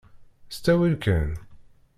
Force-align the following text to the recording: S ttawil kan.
S 0.49 0.55
ttawil 0.59 0.95
kan. 1.05 1.29